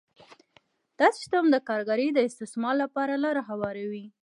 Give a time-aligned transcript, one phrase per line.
[0.99, 4.05] دا سیستم د کارګر د استثمار لپاره لاره هواروي